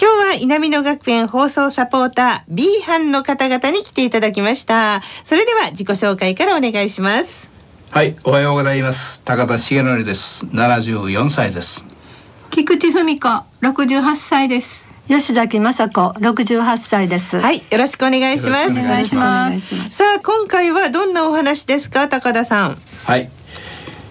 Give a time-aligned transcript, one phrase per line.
[0.00, 7.48] 今日は南野学園放送サポーター B 班の方々に来ていただきましたそれでは自己紹介からお願いします
[7.90, 9.22] はい、おはようございます。
[9.24, 10.44] 高田重則です。
[10.44, 11.86] 74歳です。
[12.50, 14.86] 菊池文子六十八歳です。
[15.08, 17.38] 吉崎雅子六十八歳です。
[17.40, 19.96] はいよろしくお願いしますよろしくお願いしますお願いします。
[19.96, 22.08] さあ今回はどんなお話ですか？
[22.08, 23.30] 高田さんはい。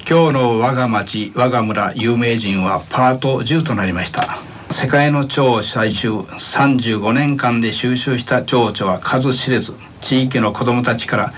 [0.09, 4.39] 今日の我が町我が村有名人はパート10となりました。
[4.79, 11.33] 世界の蝶採集35年間で収集した蝶々は数知れず地域の子どもたちから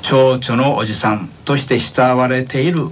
[0.00, 2.90] 蝶々のおじさんとして慕われている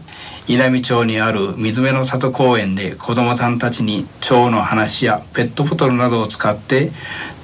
[0.49, 6.91] 稲美町にある水辺の里公園で子どもさんたちに蝶の話やペットボトルなどを使って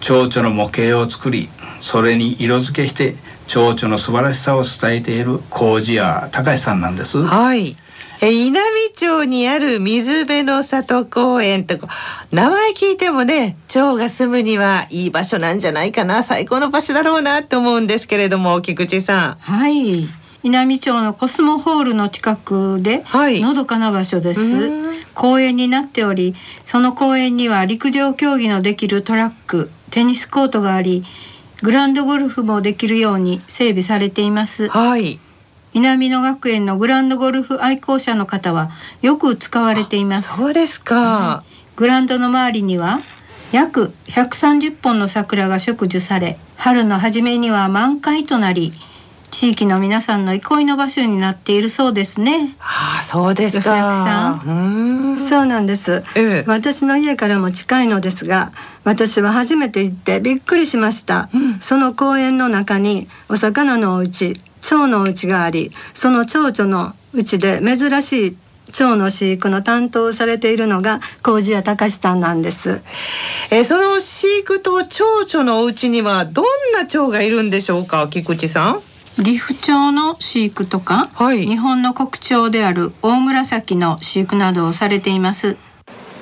[0.01, 1.49] 蝶々の模型を作り
[1.81, 3.15] それに色付けして
[3.47, 7.23] 蝶々の素晴らしさを伝えている麹屋隆さんなんです。
[7.23, 7.77] はい
[8.21, 11.89] え稲美町にある水辺の里公園とこ
[12.31, 20.09] 名前聞いてもね蝶が住むにはいい場所なんじゃないかな最高の場所だろうなと思うんですけれども菊池さはい。
[20.45, 24.97] 稲美町のコスモホールの近くで、はいのどかな場所ですうん。
[25.15, 26.35] 公園になっており、
[26.65, 31.05] その公園には陸上競技のできるトラック、テニスコートがあり、
[31.63, 34.69] グランドゴルフもできるように整備されていますん。
[34.71, 35.21] はい
[35.75, 40.37] 南野学園のグランドゴルフ愛好者の方はよく使われています。
[40.37, 41.45] そうですか、
[41.77, 43.01] グラウンドの周りには
[43.53, 48.73] 約130本の桜が植樹され春の初めには満開となり
[49.33, 52.55] 地域の皆さんの憩いの場所になっているそうですね。
[52.61, 56.05] ああそうです吉崎さかうーんそうなんです。
[56.15, 58.53] ええ私の家からも近いのですが、
[58.85, 61.31] 私は初めて行ってびっくりしました。
[61.35, 68.37] うんその公園の中にお魚のお家、蝶のお家があり、その蝶々のうちで珍しい
[68.73, 72.81] 蝶の飼育の担当をされているのが麹屋隆さんなんです。
[73.51, 78.81] えーその飼育と蝶々のお家にはどんな蝶がいるんでしょうか菊池さ
[79.19, 79.23] ん？
[79.23, 85.57] 岐阜町の飼育とか、はい日本の国鳥である大紫の飼育などをされています。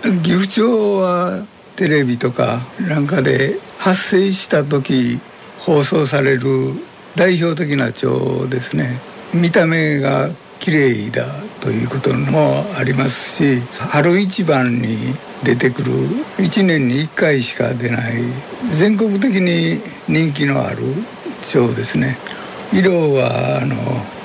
[0.02, 1.44] 岐阜町は
[1.76, 5.20] テレビとかなんかで発生した時
[5.60, 6.74] 放送される
[7.16, 9.00] 代表的な町ですね。
[9.32, 11.26] 見た目が綺麗だ
[11.60, 15.92] ということもありますし春一番に出てくる
[16.36, 18.22] 1年に1回しか出ない
[18.78, 20.78] 全国的に人気のある
[21.42, 22.18] 町ですね。
[22.72, 23.74] 色はあの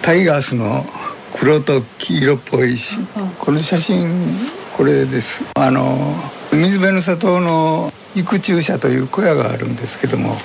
[0.01, 0.85] タイガースの
[1.33, 2.97] 黒と黄色っぽいし
[3.39, 4.37] この写真
[4.75, 5.41] これです。
[5.55, 6.15] あの
[6.51, 10.37] 水辺の里の育虫舎という小屋があるんですけども、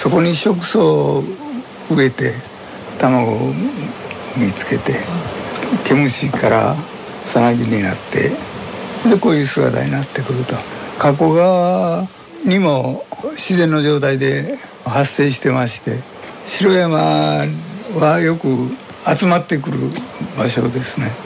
[0.00, 1.24] そこに植草を
[1.90, 2.34] 植えて
[2.98, 3.52] 卵を
[4.36, 4.94] 見つけて
[5.84, 6.76] 毛虫から
[7.24, 8.30] さなぎになって
[9.08, 10.54] でこういう姿になってくると
[10.98, 12.08] 加古川
[12.44, 16.00] にも自然の状態で発生してまして
[16.46, 17.46] 城山
[17.98, 18.48] はよく
[19.18, 19.78] 集まってくる
[20.36, 21.25] 場所ですね。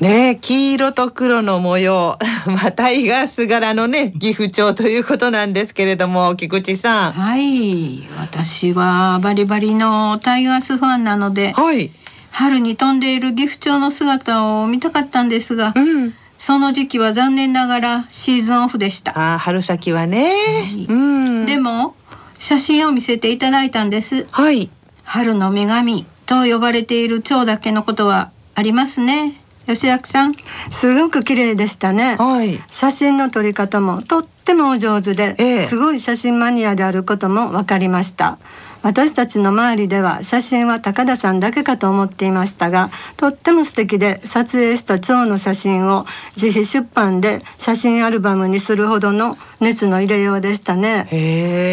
[0.00, 2.18] ねえ黄色と黒の模様。
[2.46, 7.12] まあタイガース柄のね岐阜町ということなんですけれども菊池さん。
[7.12, 11.90] はい、私はバリバリのタイガースファンなので、はい。
[12.30, 16.14] 春に飛んでいる岐阜町の姿を見たかったんですが、うん。
[16.38, 19.32] その時期は残念ながらシーズンオフでした。
[19.32, 20.32] あー春先はね、
[20.76, 20.86] い。
[20.88, 21.44] うん。
[21.46, 21.96] でも
[22.38, 24.28] 写真を見せていただいたんです。
[24.30, 24.70] はい。
[25.02, 29.42] 春の女神と呼ばれている蝶だけのことはありますね。
[29.68, 30.34] 吉崎さん。
[30.70, 32.16] すごく綺麗でしたね。
[32.16, 32.58] はい。
[32.70, 35.66] 写真の撮り方もとってもお上手で、ええ。
[35.66, 38.38] すごい写真マニアであることも分かりました。
[38.82, 46.06] 私たちの周りでは写真は高田さんだけかと思っていましたがとっても素敵で撮影した蝶の写真を
[46.36, 51.08] 自費出版で写真アルバムにするほどの熱の入れようでしたね。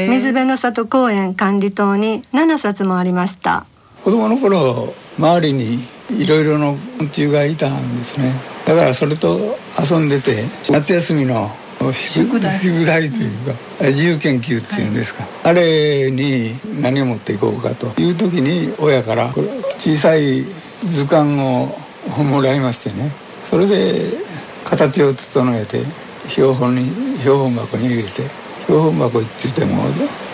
[0.09, 3.65] 水辺の里公園管理棟に7冊もありました
[4.05, 5.79] 子供の頃周りに
[6.11, 8.33] いろいろの昆虫がいたんですね。
[8.63, 11.49] だからそれと遊んでて夏休みの
[11.91, 12.59] 宿題。
[12.59, 13.31] 宿題という
[13.79, 17.99] か自由研究っていうんですか、あれに何を持っていこうかと。
[17.99, 19.33] いう時に親から
[19.79, 20.43] 小さい
[20.85, 21.75] 図鑑を
[22.23, 23.11] もらいましてね。
[23.49, 24.11] それで
[24.65, 25.81] 形を整えて
[26.29, 28.09] 標本に標本箱に入れて
[28.67, 29.81] 標本箱って言っても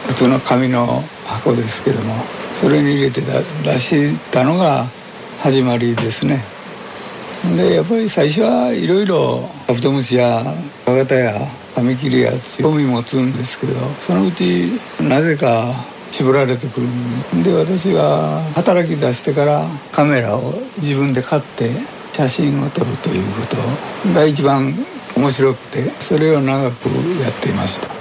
[0.07, 2.15] 普通の紙の箱ですけども
[2.61, 4.85] それに入れて出したのが
[5.39, 6.43] 始まりですね。
[7.57, 10.43] でやっぱり最初はいろいろカブトムシや
[10.85, 13.73] カガタやカミキリや興味持つんですけど
[14.05, 15.73] そのうちなぜか
[16.11, 21.71] 絞られてくるんで私が働き出してからカメラを自分で買って
[22.13, 23.41] 写真を撮るというこ
[24.05, 24.75] とが一番
[25.15, 28.00] 面白くてそれを長くやっていました。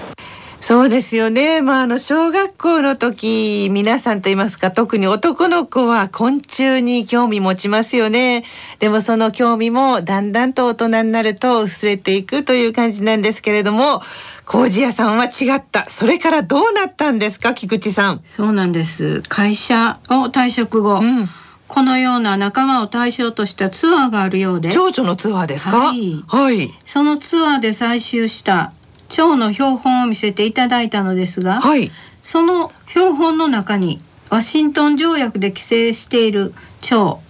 [0.60, 1.62] そうですよね。
[1.62, 8.44] まあ、あの、小学校の時、皆さんと言いますか、特に男の子は昆虫に興味持ちますよね。
[8.78, 14.02] でもその興味もだんだんと大人になると薄れていくという感じなんですけれども、
[14.44, 15.86] 麹屋さんは違った。
[15.88, 18.20] それからどうなったんですか、菊池さん。
[18.24, 21.28] そうなんです会社を退職後、うん。
[21.68, 25.70] このような仲間を対象としたツアーがあるようで蝶々のツアーですか？
[25.70, 26.74] はいはい。
[26.84, 28.72] そのツアーで採集した
[29.10, 31.90] 蝶の標本を見せていただいたのですが、はい。
[32.22, 37.20] その標本の中にワシントン条約で規制している蝶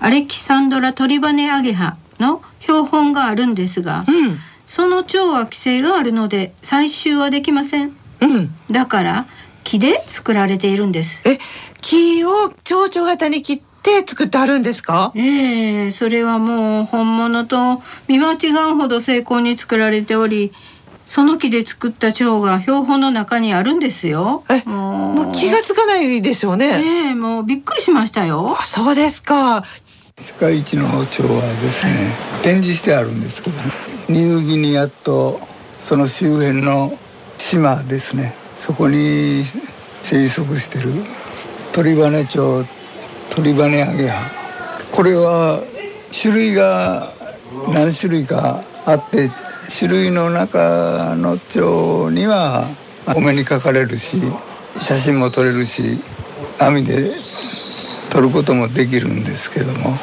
[0.00, 4.38] アレキサンドラトリバネアゲハの標本があるんですが、うん。
[4.66, 8.54] その蝶は規制があるので採集はできませんうん。
[8.70, 9.26] だから
[9.64, 11.38] 木で作られているんですえ、
[11.80, 15.12] 木を蝶々型に切って作ってあるんですか？
[15.14, 20.52] ええそれはもう本物と見間違うほど精巧に作られており
[21.10, 24.44] その木で作った蝶が標本の中にあるんですよ。
[24.48, 26.66] えももう気がつかないでしょうね。
[26.66, 28.56] ええもうびっくりしましたよ。
[28.56, 29.64] あ、そうですか。
[30.20, 32.14] 世界一の蝶はですね
[32.44, 33.56] 展示してあるんですけど
[34.08, 35.40] ニューギニアと
[35.80, 36.96] その周辺の
[37.38, 38.32] 島ですね。
[38.56, 39.44] そこに
[40.04, 40.92] 生息してる
[41.72, 42.64] 鳥羽蝶
[43.30, 44.30] 鳥羽アゲハ。
[44.92, 45.60] これは
[46.12, 47.12] 種類が
[47.66, 49.28] 何種類かあって
[49.76, 52.68] 種類の中の蝶には
[53.14, 54.20] お目にかかれるし
[54.76, 56.00] 写真も撮れるし
[56.58, 57.14] 網で
[58.10, 59.96] 撮ることもできるんですけども。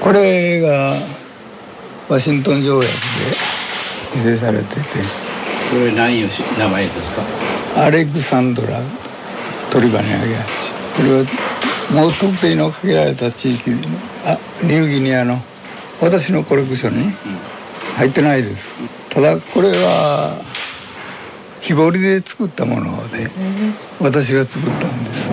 [0.00, 0.96] これが
[2.08, 2.98] ワシントン条約で
[4.10, 4.80] 規制されてて。
[5.70, 6.28] これ何いう
[6.58, 7.22] 名前ですか？
[7.86, 8.80] アレクサンドラ
[9.70, 10.72] トリバネアゲハチ。
[10.96, 13.78] これはもう特定のかけられた地域の
[14.24, 15.38] あニューギニアの
[16.00, 17.14] 私のコレクションに
[17.96, 18.74] 入ってないです。
[19.10, 20.40] ただこれは
[21.60, 23.30] 木彫りで作ったもので
[24.00, 25.30] 私が作ったんです。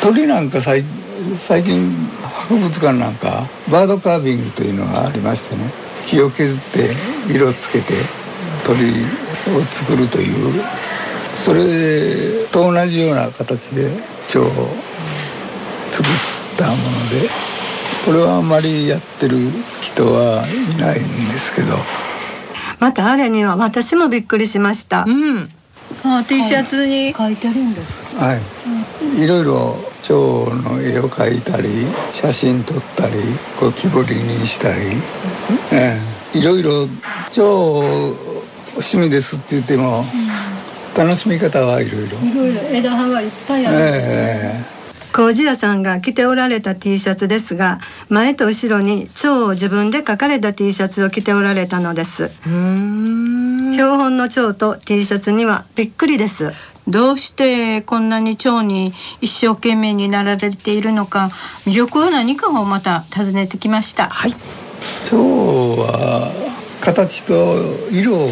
[0.00, 0.84] 鳥なんか最
[1.38, 1.90] 最近
[2.22, 5.70] 博物館なんかバードカービングというのがありましてね
[6.06, 6.94] 木を削って
[7.32, 7.94] 色つけて
[8.64, 8.90] 鳥
[9.56, 10.62] を作るという
[11.44, 13.90] それと同じような形で
[14.28, 14.44] 蝶を
[15.92, 16.06] 作っ
[16.56, 17.28] たもので
[18.04, 19.38] これはあんまりやってる
[19.80, 21.76] 人はいないんですけど。
[22.78, 25.04] またあれには私もびっくりしました。
[25.06, 25.50] うん。
[26.04, 27.14] あ T シャツに。
[27.16, 33.14] 書いてるんですはい、いろいろ蝶の絵を描いたり写真撮ったり
[33.58, 34.82] こう木彫りにしたり、
[35.72, 35.98] え
[36.34, 36.38] え。
[36.38, 36.86] いろいろ
[37.30, 37.78] 蝶
[38.74, 40.04] 趣味ですって言っても、
[40.94, 42.18] 楽しみ方はいろいろ。
[42.18, 43.76] いろいろ枝葉がいっぱいある。
[43.80, 44.73] え
[45.14, 47.78] 麹屋さんが着ておられた T シャツですが
[48.08, 53.72] 前と後ろに蝶を自分で描かれた T シャツを着ておられたのですうーん。
[53.74, 56.50] 標本の蝶と T シャツにはびっくりです
[56.88, 61.30] どうしてこんなに蝶に一生懸命になられているのか
[61.64, 64.32] 魅力は何かをまた尋ねてきましたはい。
[64.32, 64.34] え
[65.04, 65.16] 蝶
[65.76, 66.32] は
[66.80, 67.54] 形と
[67.92, 68.26] 色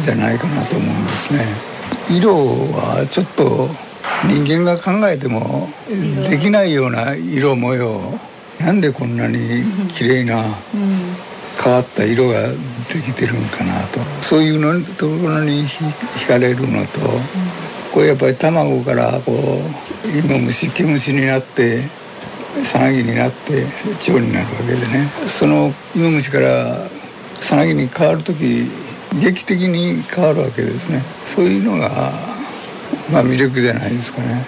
[0.00, 1.74] じゃないかなと思うんですね。
[2.08, 3.68] 色はちょっと
[4.22, 5.68] 人間が考えても
[6.28, 8.18] できないような色模様。
[8.60, 10.44] なんでこんなに綺麗な
[10.74, 11.16] うん。
[11.62, 12.56] 変わった色がで
[13.04, 14.00] きてるんかなと。
[14.22, 17.00] そういうのところにひ惹かれるのと、
[17.92, 19.60] これやっぱり卵からこ
[20.04, 21.82] う芋虫毛虫になって
[22.64, 23.66] さなぎになって
[24.00, 25.10] 蝶になるわけでね。
[25.38, 26.88] その芋虫から
[27.40, 28.68] さなぎに変わる時
[29.20, 31.02] 劇的に変わるわけですね。
[31.34, 32.33] そういうのが
[33.10, 34.44] まあ魅力じゃないですかね。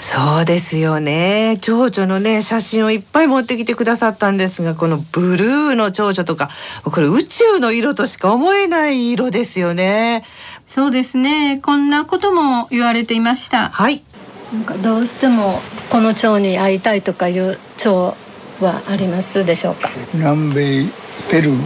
[0.00, 1.58] そうですよね。
[1.60, 6.50] 蝶々のね写真をいっぱい持ってきてくださったんですがこのブルーの蝶々とか
[6.84, 10.22] これ宇宙の色としか思えない色ですよね。
[10.68, 11.58] そうですね。
[11.60, 13.70] こんなことも言われていました。
[13.70, 14.04] はい。
[14.52, 18.16] なんかどうしてもこの蝶に会いたいとかいう蝶
[18.60, 19.90] はありますでしょうか？
[20.14, 20.86] 南米
[21.28, 21.58] ペルー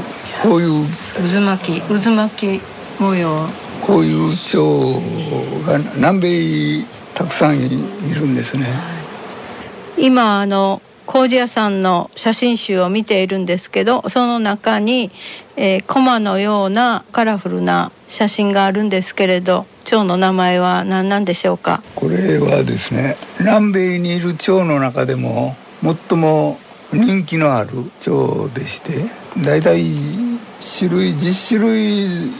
[0.42, 0.86] こういう。
[1.30, 2.62] 渦巻き渦巻き
[2.98, 3.46] 模様
[3.82, 5.02] こういう蝶
[5.66, 6.20] が南
[6.80, 6.84] 米
[7.14, 8.66] たくさんいるんですね。
[9.98, 15.10] 今あの麹屋さんの写真集を見ているんですけどその中に、
[15.56, 21.82] えー、コマのようなカラフルな写真があるんですけれど蝶の名前は何なんでしょうか？
[21.96, 26.58] これはですね南米にいる蝶の中でも最も
[26.92, 27.70] 人気のある
[28.00, 29.04] 蝶でして
[29.38, 29.82] だいたい
[30.78, 32.30] 種類10種類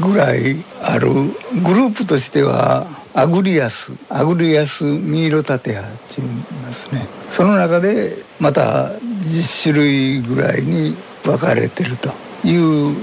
[0.00, 1.08] ぐらいある。
[1.08, 3.92] グループとしてはアグリアス。
[4.08, 7.06] アグリアスミイロタテハっていますね。
[7.30, 12.10] その中でまた10種類ぐらいに分かれてると
[12.44, 12.94] いう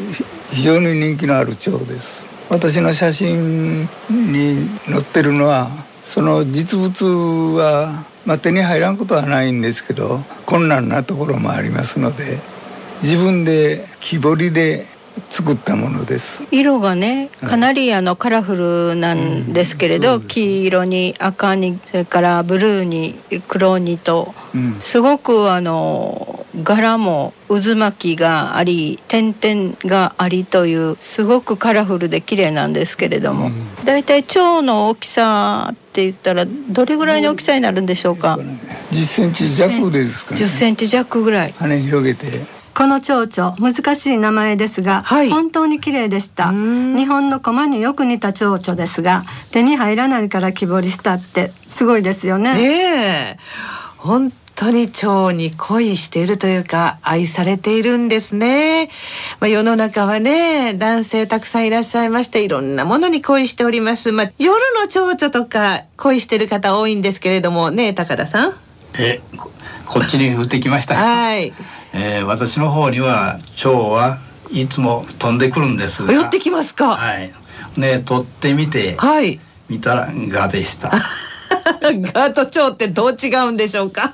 [0.51, 2.25] 非常に人気のある蝶です。
[2.49, 5.71] 私の写真に載ってるのは
[6.05, 12.39] その実物は、まあ、手に入らんことはないんですけど困難なところもありますので
[13.03, 14.87] 自分で木彫りで
[15.29, 16.41] 作ったものです。
[16.51, 18.55] 色がねかなりあのカラフ
[18.91, 20.21] ルなんですけれど、うん。
[20.23, 23.15] 黄色に赤にそれからブルーに
[23.47, 24.77] 黒にとうん。
[24.81, 33.85] すごくあの柄も渦巻きがあり点々がありというすごくカラフルで綺麗なんですけれども、うん。
[33.85, 38.37] だいたい蝶の大きさって言ったらどれぐらいの大きさになるんでしょうか
[38.91, 40.41] ？10センチ弱ですかね。
[40.41, 41.53] 10センチ弱ぐらい。
[41.57, 45.29] 羽広げてこの蝶々難しい名前ですが、はい。
[45.29, 46.49] 本当に綺麗でした。
[46.49, 46.95] うん。
[46.97, 52.53] 日本の駒によく似た蝶々ですが手に入らないから木彫りしたってすごいですよね。
[52.53, 53.37] ねえ。
[53.97, 58.89] 本当に蝶に恋しているというか愛されているんですね、
[59.39, 64.11] まあ、世の中はね男性たくさんいらっしゃいましていろんなものに恋しております。
[64.11, 68.64] まあ夜の蝶々とか恋してる方多いんですけれどもねえ高田さん
[68.99, 69.51] えこ
[69.85, 71.53] こっちに降ってきました、はい。
[71.93, 74.19] えー私の方には蝶は
[74.51, 76.13] いつも飛んでくるんですが。
[76.13, 76.95] 寄ってきますか。
[76.95, 77.33] はい。
[77.77, 79.39] ね取ってみてはい。
[79.69, 80.91] 見たらガでした。
[82.13, 84.13] ガと蝶ってどう違うんでしょうか？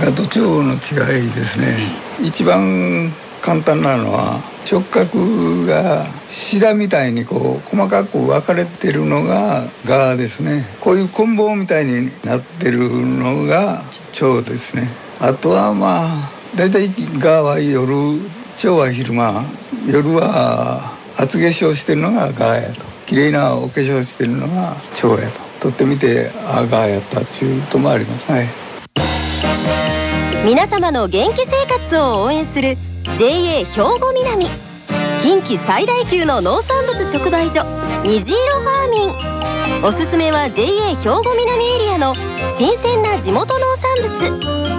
[0.00, 1.78] ガと蝶の違いですね。
[2.20, 10.66] 一番簡単なのは触覚がシダみたいにこう細かく分かれてるのがガですね。
[10.80, 14.88] こういう棍棒みたいになってるのが蝶ですね。
[15.20, 17.94] あとはまあ大体ガは夜
[18.58, 19.44] 蝶は昼間
[19.86, 22.80] 夜は厚化粧してるのがガやと。
[23.06, 25.44] 綺麗なお化粧してるのが蝶やと。
[25.60, 28.46] 撮ってみてあガやったっていうともありますはい
[30.44, 32.76] 皆様の元気生活を応援する
[33.18, 33.64] JA 兵
[33.98, 34.73] 庫南。
[35.24, 37.64] 近畿最大級の農産物直売所
[38.04, 39.82] 虹色ファーミン。
[39.82, 42.14] おすすめは JA 兵庫南エリアの
[42.58, 44.73] 新鮮な地元農産物。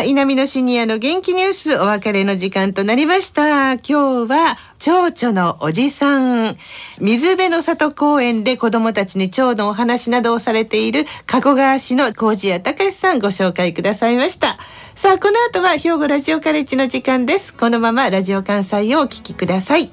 [0.00, 3.74] あ、稲美のシニアの元気ニュースお別れの時間となりました。
[3.74, 3.80] 今
[4.26, 6.56] 日は蝶々のおじさん、
[7.00, 14.58] 水辺の里公園で子供たちに蝶のお話などをされている加古川市の麹谷隆さんご紹介くださいました。
[14.96, 17.52] さあ、この後は兵庫ラジオカレッジの時間です。
[17.54, 19.92] このままラジオ関西をお聞きください。